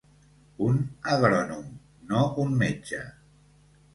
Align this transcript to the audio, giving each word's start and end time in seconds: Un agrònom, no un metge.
Un 0.67 0.79
agrònom, 1.15 1.67
no 2.13 2.23
un 2.45 2.57
metge. 2.63 3.03